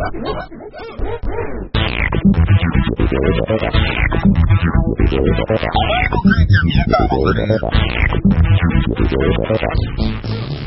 [0.00, 0.04] お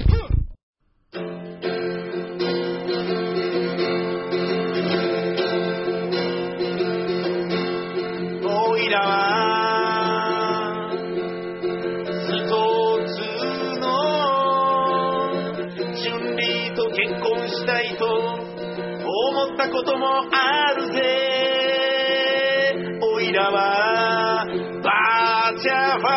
[26.01, 26.09] ファ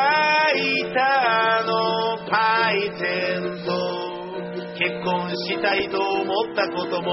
[0.56, 3.68] イターのパイセンと
[4.78, 7.10] 結婚したいと思ったことも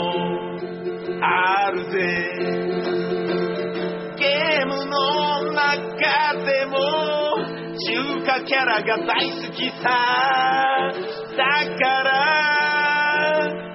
[1.21, 1.91] あるぜ。
[4.17, 6.77] ゲームの中でも
[7.77, 9.90] 中華キャラが大好きさ。
[11.35, 11.43] だ
[11.77, 12.09] から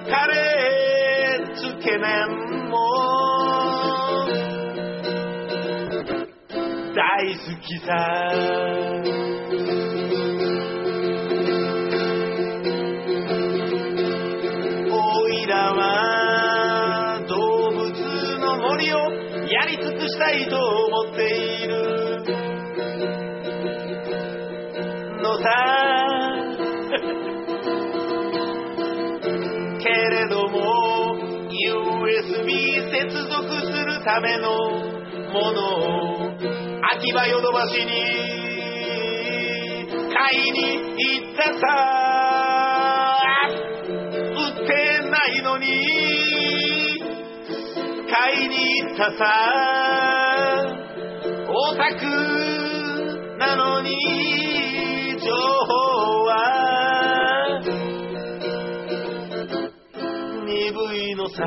[0.09, 2.36] カレーつけ麺
[7.55, 7.87] きさ。
[14.91, 18.97] おいらは動物の森を
[19.47, 22.25] やり尽くしたいと思っている。
[25.21, 25.43] のさ。
[29.79, 31.15] けれども
[31.49, 34.97] USB 接続するための
[35.31, 36.16] ものを
[36.89, 37.91] 秋葉ヨドバシに
[40.13, 41.65] 買いに行ったさ。
[43.85, 44.71] 売って
[45.09, 45.65] ないのに
[48.09, 49.19] 買いに行ったさ。
[51.49, 52.05] オタク
[53.37, 53.89] なのに
[55.19, 55.73] 情報
[56.25, 56.31] は
[60.45, 61.43] 鈍いのさ。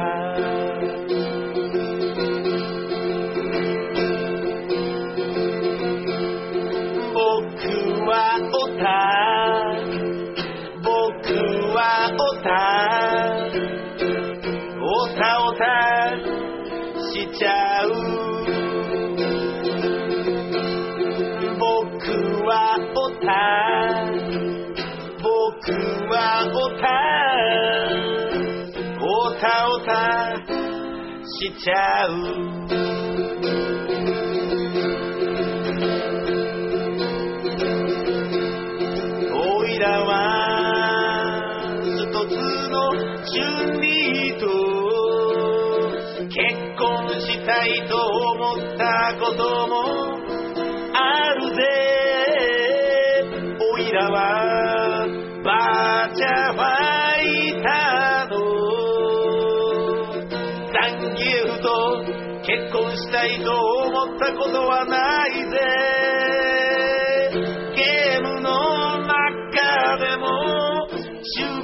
[29.41, 30.37] タオタ
[31.25, 32.11] しちゃう。
[39.33, 41.41] おいらは
[41.87, 41.97] 一
[42.29, 42.37] つ
[42.69, 42.77] の
[43.25, 44.45] 春麗と
[46.29, 46.37] 結
[46.77, 50.10] 婚したいと思ったことも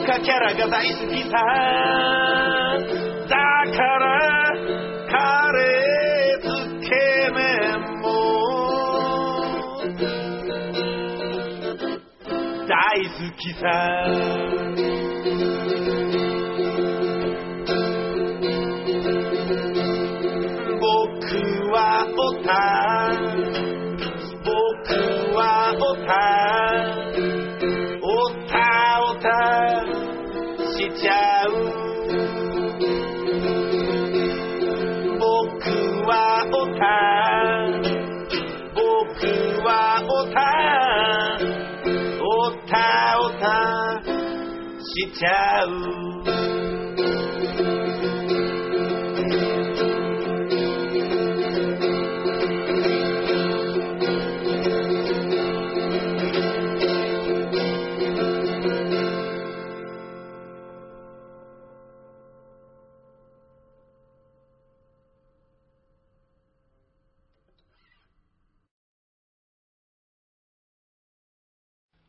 [0.06, 1.30] 中華キャラが大好きさ。
[3.28, 3.34] だ
[3.74, 4.04] から
[5.10, 6.46] カレーつ
[6.88, 6.94] け
[7.34, 7.42] 麺
[8.02, 8.06] も。
[12.68, 12.70] 大
[13.04, 13.66] 好きさ。
[20.78, 20.86] 僕
[21.72, 21.76] は
[22.16, 22.85] オタ
[44.96, 46.35] し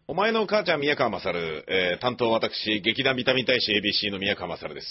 [0.10, 4.88] お前の母ちゃん宮川勝、えー担当私、劇団ビタミン大使 ABC の宮川勝です。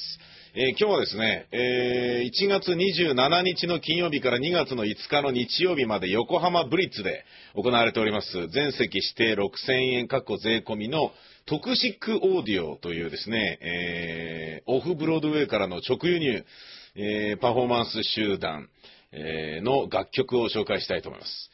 [0.55, 7.25] えー今日はですね、えー1月27日の金曜日から2月の5日の日曜日まで横浜ブリッツで
[7.55, 11.13] 行われております、全席指定6000円確保税込みの
[11.47, 16.45] トクシックオーディオというですね、えーオフブロードウェイからの直輸入、
[16.95, 18.69] えーパフォーマンス集団、
[19.13, 21.51] えーの楽曲を紹介したいと思います。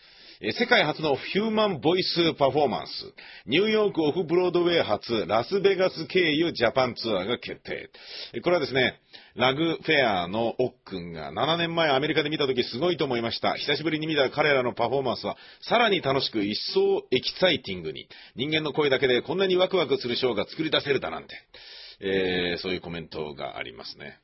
[0.51, 2.91] 世界初のヒューマンボイスパフォーマンス、
[3.47, 7.91] ニューヨークオフブロードウェイ初ラスベガス経由ジャパンツアーが決定。
[8.43, 8.99] これはですね、
[9.37, 13.55] ラグフェアのオックンが7年前アメリカで見た時すごいと思いました。
[13.55, 21.37] 久しぶりに見た彼らのパフォーマンスはさらに楽しく一層エキサイティングに、人間の声だけでこんなにワクワクするショーが作り出せるだなんて、
[22.01, 24.19] えーそういうコメントがありますね。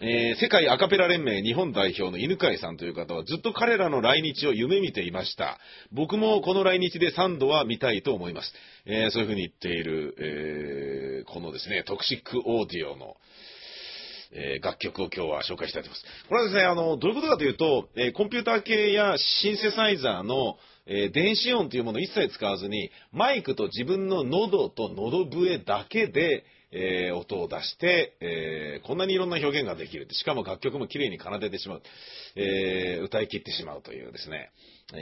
[0.00, 5.58] えー世界アカペラ連盟日本代表の犬飼さんという方はずっと彼らの来日を夢見ていました。
[5.90, 8.52] 僕もこの来日で3度は見たいと思います。
[8.86, 13.16] えーそういうふうに言っている、えーこのですね、トクシックオーディオの、
[14.30, 16.28] え楽曲を今日は紹介したいと思います。
[16.28, 30.06] これはですね、あの、どういうことかというと、えコンピューター系やシンセサイザーの、え電子音というものを一切使わずに、マイクと自分の喉と喉笛だけで、えー音を出して、えーこんなにいろんな表現ができる。
[30.12, 31.82] しかも楽曲も綺麗に奏でてしまう。
[32.36, 34.50] えー歌い切ってしまうというですね、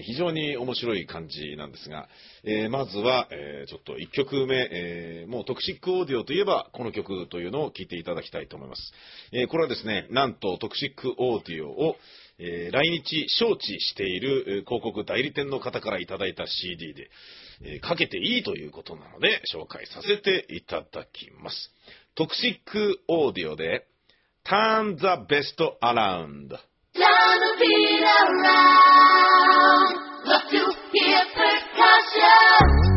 [0.02, 2.08] 非常に面白い感じなんですが、
[2.44, 8.92] えーまずは、えーちょっと1曲目、えーもう Toxic Audio といえばこの曲というのを聴いていただきたいと思います。
[9.32, 11.96] えこれはですね、なんと Toxic Audio を、
[12.38, 17.08] え来日招致している広告代理店の方からいただいた CD で、
[17.62, 21.72] えーかけていいということなので紹介させていただきます。
[22.14, 23.86] Toxic Audio で
[24.44, 28.86] Turn the Best Around Turn the beat around.
[30.24, 32.95] Love to hear percussion.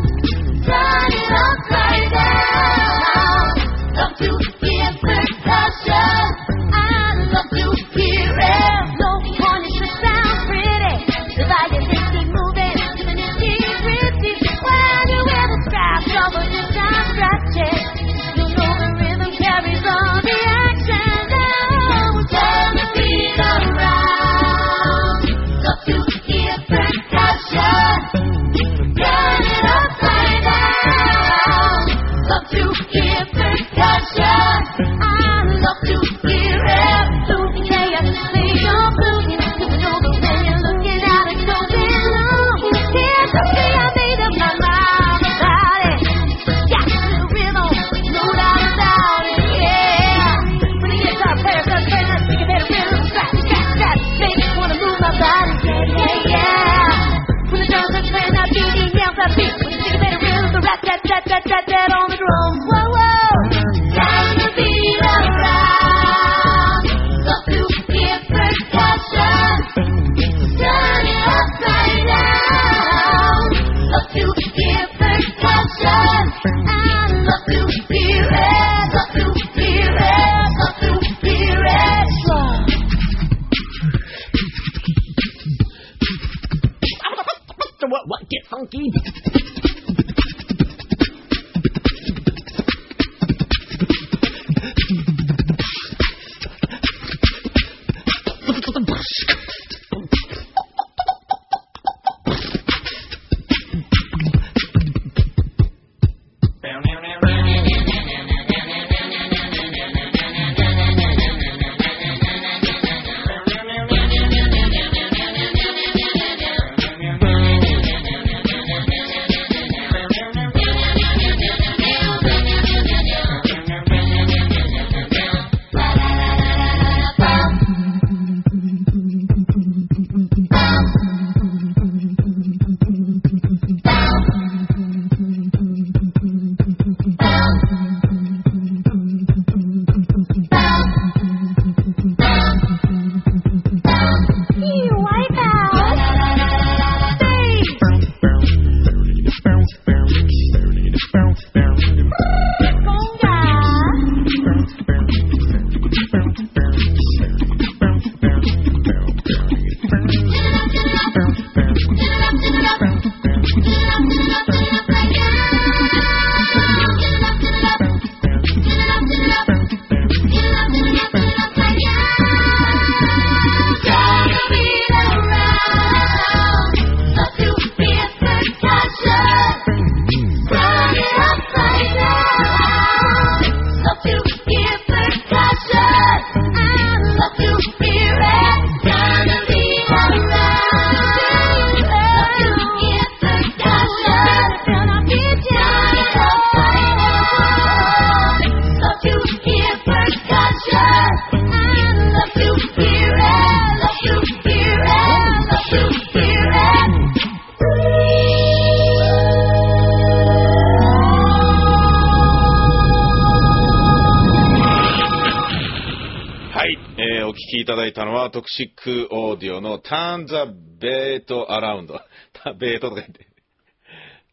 [217.60, 220.34] いただいたのは、トクシックオーディオの Turn the
[220.80, 221.88] Beat Around。
[222.34, 223.28] たベートとか言って。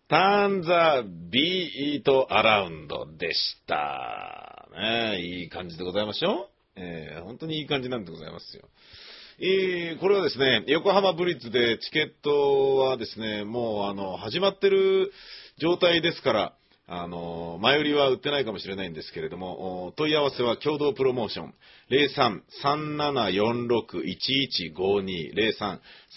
[0.09, 0.68] Turn the
[1.30, 4.68] Beat Around でした。
[4.76, 8.68] ねいい感じでございましょうえー本当にいい感じなんでございますよ。
[9.38, 15.12] えーこれはですね、横浜ブリッジでチケットはですね、もうあの、始まってる
[15.59, 16.54] 状態ですから、
[16.88, 21.55] あの、前売りは売ってないかもしれないんですけれども、問い合わせは共同プロモーション、
[22.62, 25.35] 03-3746-1152、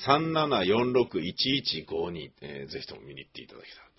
[0.06, 3.90] 03-3746-1152、えーぜひとも見に行っていただけたら。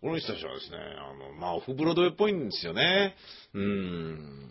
[0.00, 3.14] この人たちはですね、あの、まあ、オフブロードウェイっぽいんですよね。
[3.54, 4.50] うん。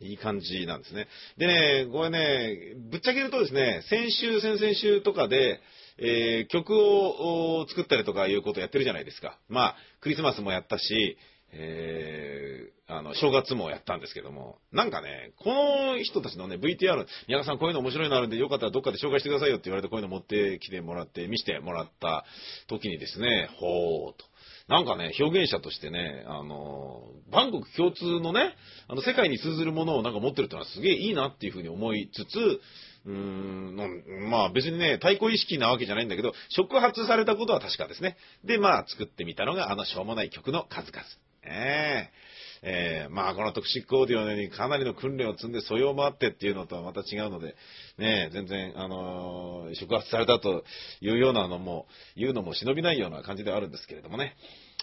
[0.00, 1.06] いい感じなんですね。
[1.38, 5.60] でね、これね、ぶっちゃけるとですね、先週、先々週とかで、
[5.98, 9.38] えー曲を作ったりとかいうことやってるじゃないですか。
[9.48, 11.16] まあ、クリスマスもやったし、
[11.50, 22.26] えーあの、正月もやったんですけども、なんかね、この人たちのね、VTR、宮川さんこういうの面白いのあるんで、よかったらどっかで紹介してくださいよって言われて、こういうの持ってきてもらって、見せてもらった
[22.68, 24.26] 時にですね、ほーと。
[24.68, 28.54] なんかね、表現者としてね、あの、万国共通のね、
[28.88, 32.60] あの、世界に通ずるものをなんか持ってるってのはすげえいいなっていうふうに思いつつ、
[33.06, 38.16] うーん、まあ別にね、対抗意識なわけじゃないんだけど、触発されたことは確かですね。
[38.44, 41.04] で、まあ作ってみたのがあのしょうもない曲の数々。
[41.42, 42.33] ええ
[42.66, 47.54] えーまあこのトクシックオーディオのようにかなりの訓練を積んで素養もあってっていうのとはまた違うので、
[47.98, 50.64] ね、全然、あのー触発されたと
[51.00, 54.34] いうようなのも、言うのも忍びないような感じではあるんですけれどもね。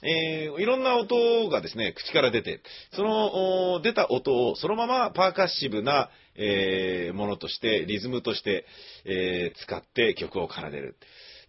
[0.03, 2.61] えーいろんな音がですね、口から出て、
[2.93, 8.65] その出た音をそのままパーカッシブな、えーものとして、リズムとして、
[9.05, 10.97] えー使って曲を奏でる。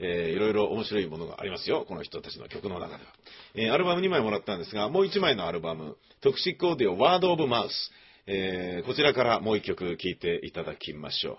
[0.03, 1.85] えーいろいろ面白いものがありますよ。
[1.87, 3.11] この人たちの曲の中では。
[3.55, 7.91] えーアルバム2枚もらったんですが、もう1枚のアルバム、トクシックオーディオワードオブマウス。
[8.27, 11.39] えーこちらからもう1曲聴いていただきましょ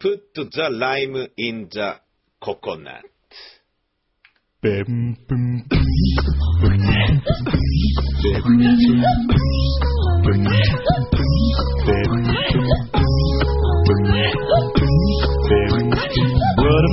[0.00, 0.06] う。
[0.06, 1.78] Put the lime in the
[2.40, 3.02] coconut.
[4.62, 5.64] Bim, bim,
[10.22, 11.19] Brother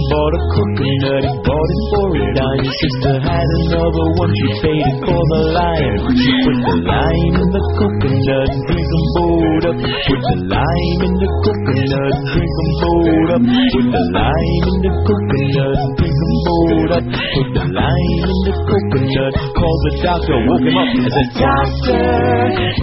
[0.10, 2.62] bought a coconut, he bought it for a dime.
[2.64, 5.98] His sister had another one, she paid it for the lime.
[6.18, 9.78] She put the lime in the coconut, drink 'em both up.
[9.78, 13.44] Put the lime in the coconut, drink 'em both up.
[13.48, 17.04] Put the lime in the coconut, drink 'em both up.
[17.08, 20.88] Put the lime in the coconut, called the doctor, woke him up.
[20.88, 22.04] I said, Doctor,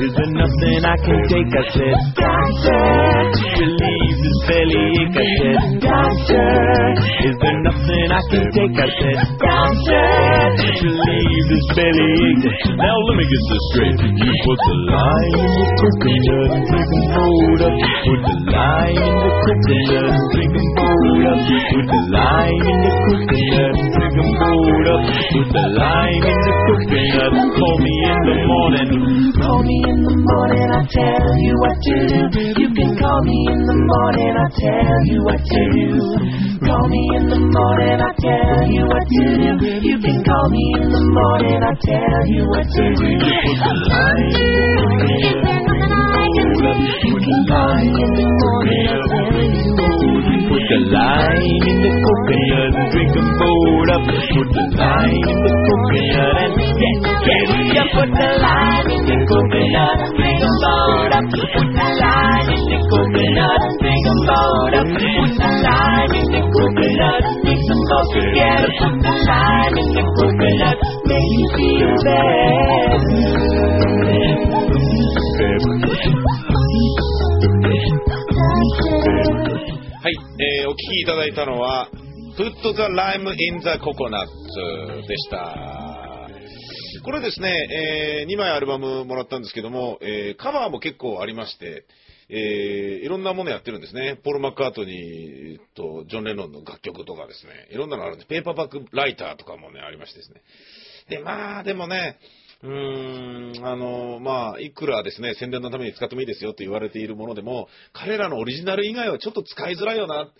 [0.04, 1.50] is there nothing I can take?
[1.54, 5.14] I said, Doctor, she relieves is belly ink.
[5.14, 6.50] I said, Doctor,
[7.26, 8.76] is there nothing I can take?
[8.78, 10.06] I said, Doctor,
[10.62, 12.44] she relieves is belly ink.
[12.78, 13.98] Now let me get this straight.
[14.04, 17.68] You put the lie in the coconut drinking soda.
[18.04, 21.38] Put the lie in the coconut drinking soda up.
[21.74, 25.02] Put the lime in the coconut, drink 'em both up.
[25.32, 27.32] Put the lime in the coconut.
[27.58, 28.90] Call me in the morning.
[29.40, 32.20] Call me in the morning, I'll tell you what to do.
[32.60, 35.86] You can call me in the morning, I'll tell you what to do.
[36.64, 39.50] Call me in the morning, I'll tell you what to do.
[39.88, 43.10] You can call me in the morning, I'll tell you what to do.
[43.44, 45.04] Put the lime in the
[45.44, 46.78] coconut.
[47.04, 49.83] You can call me in the morning, I'll tell you what to do.
[50.54, 54.06] Put the lime in the coconut, drink 'em both up.
[54.06, 57.86] Put the lime in the coconut and yeah, yeah, yeah.
[57.90, 61.26] Put the lime in the coconut, drink 'em both up.
[61.58, 64.86] Put the lime in the coconut, drink 'em both up.
[64.94, 68.70] Put the lime in the coconut, mix 'em both together.
[68.78, 70.78] Put the lime in the coconut,
[71.10, 72.94] make you feel better.
[81.04, 81.90] いただいたのは、
[82.38, 84.26] Put the lime in the coconut
[85.06, 86.30] でした。
[87.04, 91.84] これですね、え2枚アルバムもらったんですけども、えーカバーも結構ありまして、
[92.30, 94.18] えーいろんなものやってるんですね。
[94.24, 98.24] ポール・マッカートニーとジョン・レノンの楽曲とかですね、いろんなのあるんで。
[98.24, 100.40] ペーパーバックライターとかもね、ありましてですね。
[101.10, 102.16] で、まあ、でもね、
[102.62, 110.30] うーん、あの、まあ、いくらですね、宣伝のために使ってもいいですよと言われているものでも、彼らのオリジナル以外はちょっと使いづらいよな。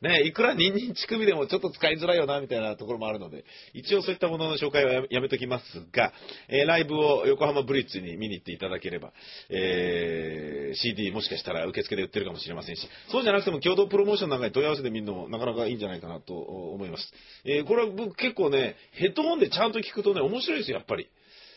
[0.00, 6.12] ね、いくらニンニン乳首でもちょっと使いづらいよな、みたいなところもあるので、一応そういったものの紹介はやめときますが、
[6.48, 9.12] えーライブを横浜ブリッジに見に行っていただければ、
[9.50, 17.12] えー CD もしかしたら受付で売ってるかもしれませんし、そうじゃなくても共同プロモーションなんかに問い合わせてみるのもなかなかいいんじゃないかなと思います。
[17.44, 21.08] えーこれは僕結構ね、ヘッドホンでちゃんと聞くとね、面白いですよ、やっぱり。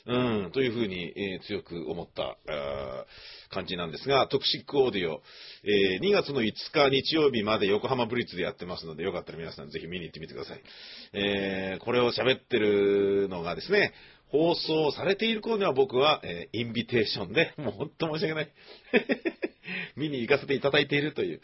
[0.07, 2.37] うん、というふうに、えー強く思った、
[3.49, 5.21] 感じなんですが、トクシックオーディオ、
[5.63, 10.61] えー2月の5日日曜日まで横浜ブリッツでやってますので、よかったら皆さんぜひ見に行ってみてください。
[11.13, 13.93] えーこれを喋ってるのがですね、
[14.29, 18.49] 放送されている頃には僕は、えーインビテーションで、 もう本当申し訳ない。
[19.97, 21.41] 見に行かせていただいているという、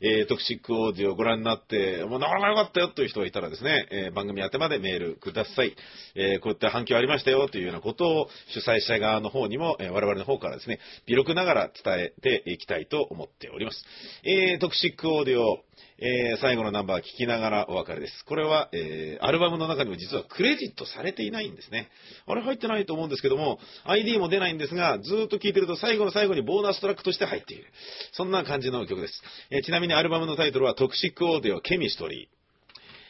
[0.00, 5.76] えー Toxic Audio をご覧になって、もうなかなか良かったよという人がいたらですね、えー番組宛てまでメールください。
[6.16, 13.84] えこういった反響ありましたよというようなことを主催者側の方にも、え我々の方からですね、微力ながら伝えていきたいと思っております。
[14.24, 15.60] え Toxic Audio、
[15.98, 18.24] えー最後のナンバー聞きながらお別れです。
[18.24, 21.88] これは、えーアルバムの中にも実はクレジットされていないんですね。
[22.26, 27.64] あれ入ってないと思うんですけども、ID も出ないんですが、ずっと聴いてると最後の最後にボーナストラックとして入っている。
[28.12, 29.22] そんな感じの曲です。
[29.50, 32.35] えーちなみにアルバムのタイトルは Toxic Audio Chemistry。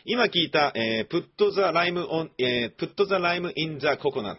[0.09, 4.37] 今聞いた、えー、Put the Lime on、えー Put the Lime in the Coconut。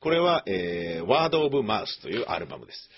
[0.00, 2.88] これは、えー、Word of Mouth というアルバムです。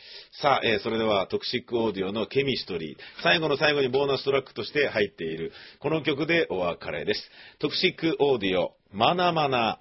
[0.40, 2.96] さあ、えーそれでは Toxic Audio の Chemistry。
[3.25, 7.28] 最後の最後にボーナストラックとして入っている、この曲でお別れです。
[7.58, 9.80] トクシックオーディオ、マナマナ。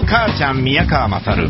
[0.00, 1.48] の母ちゃん宮川勝。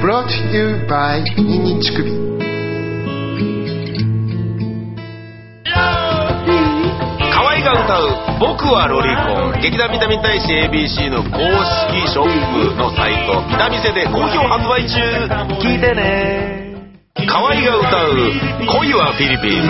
[0.00, 2.10] ブロート you by ニンニン乳首
[7.30, 8.08] 河合が歌う
[8.40, 11.38] 「僕はロリコン」劇団ビタミン大使 ABC の公
[11.90, 13.42] 式ショップのサイト。
[13.50, 14.98] ビタミセで好評発売中。
[15.60, 16.59] 聞いてね
[17.16, 18.14] 河合が歌う
[18.78, 19.62] 「恋はフィリピン」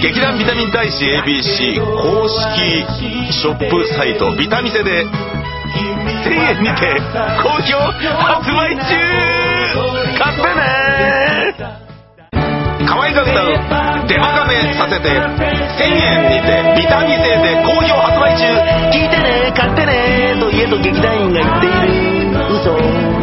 [0.00, 2.86] 劇団ビタミン大使 ABC 公式
[3.30, 7.00] ショップサイトビタミセで1000円にて
[7.42, 8.82] 好評発売中。
[10.18, 11.74] 買ってね。
[12.86, 13.52] 河合が歌う
[14.08, 18.44] 「デマガメさせて」1000円にてビタミセで好評発売中。
[18.90, 21.74] 聞いてね買ってねと家と劇団員が言っている。
[22.54, 23.13] 嘘。